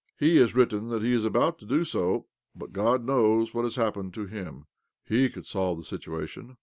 [0.19, 3.73] "He has written that he is about to do so, but God knows what has
[3.75, 4.65] OBLOMOV 47 happened to him!
[5.05, 6.57] He could solve the situation."